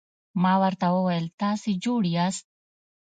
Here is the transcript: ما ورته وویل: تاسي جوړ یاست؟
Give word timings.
ما 0.41 0.53
ورته 0.61 0.87
وویل: 0.95 1.25
تاسي 1.41 1.71
جوړ 1.83 2.01
یاست؟ 2.15 2.45